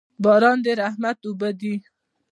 باران 0.23 0.57
د 0.65 0.67
رحمت 0.81 1.17
اوبه 1.27 1.49
دي 1.59 1.75